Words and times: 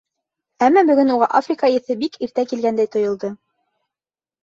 Әммә 0.67 0.83
бөгөн 0.87 1.11
уға 1.17 1.27
Африка 1.41 1.71
еҫе 1.73 1.99
бик 2.01 2.19
иртә 2.31 2.49
килгәндәй 2.55 2.93
тойолдо. 2.99 3.35